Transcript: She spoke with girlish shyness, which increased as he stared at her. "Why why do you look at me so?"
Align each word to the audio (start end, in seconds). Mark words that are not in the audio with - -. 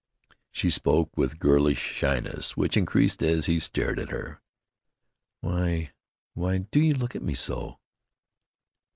She 0.51 0.71
spoke 0.71 1.15
with 1.15 1.37
girlish 1.37 1.77
shyness, 1.77 2.57
which 2.57 2.75
increased 2.75 3.21
as 3.21 3.45
he 3.45 3.59
stared 3.59 3.99
at 3.99 4.09
her. 4.09 4.41
"Why 5.41 5.91
why 6.33 6.57
do 6.71 6.79
you 6.79 6.95
look 6.95 7.15
at 7.15 7.21
me 7.21 7.35
so?" 7.35 7.77